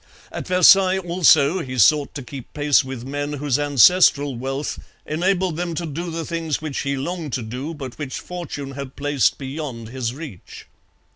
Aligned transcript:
At 0.31 0.47
Versailles, 0.47 0.97
also, 0.97 1.59
he 1.59 1.77
sought 1.77 2.15
to 2.15 2.23
keep 2.23 2.51
pace 2.55 2.83
with 2.83 3.05
men 3.05 3.33
whose 3.33 3.59
ancestral 3.59 4.35
wealth 4.35 4.79
enabled 5.05 5.57
them 5.57 5.75
to 5.75 5.85
do 5.85 6.09
the 6.09 6.25
things 6.25 6.59
which 6.59 6.79
he 6.79 6.97
longed 6.97 7.33
to 7.33 7.43
do, 7.43 7.75
but 7.75 7.99
which 7.99 8.19
fortune 8.19 8.71
had 8.71 8.95
placed 8.95 9.37
beyond 9.37 9.89
his 9.89 10.15
reach. 10.15 10.65